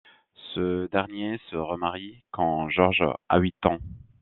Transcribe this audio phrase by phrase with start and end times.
[0.55, 3.77] Ce dernier se remarie quand Georges à huit ans.